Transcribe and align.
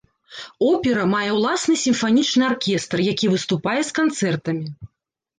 Опера 0.67 1.01
мае 1.09 1.25
ўласны 1.33 1.75
сімфанічны 1.81 2.43
аркестр, 2.51 3.03
які 3.13 3.29
выступае 3.35 3.77
з 3.91 3.95
канцэртамі. 3.99 4.65